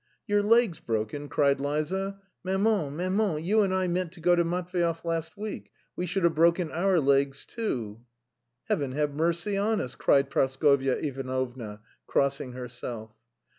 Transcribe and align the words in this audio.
"Your 0.25 0.41
legs 0.41 0.79
broken!" 0.79 1.29
cried 1.29 1.59
Liza. 1.59 2.19
"Maman, 2.43 2.95
maman, 2.97 3.43
you 3.43 3.61
and 3.61 3.71
I 3.71 3.87
meant 3.87 4.11
to 4.13 4.19
go 4.19 4.35
to 4.35 4.43
Matveyev 4.43 5.05
last 5.05 5.37
week, 5.37 5.69
we 5.95 6.07
should 6.07 6.23
have 6.23 6.33
broken 6.33 6.71
our 6.71 6.99
legs 6.99 7.45
too!" 7.45 8.01
"Heaven 8.63 8.93
have 8.93 9.13
mercy 9.13 9.57
on 9.59 9.79
us!" 9.79 9.93
cried 9.93 10.31
Praskovya 10.31 10.95
Ivanovna, 10.97 11.81
crossing 12.07 12.53
herself. 12.53 13.11